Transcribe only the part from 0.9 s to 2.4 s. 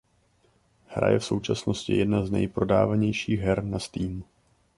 je v současnosti jedna z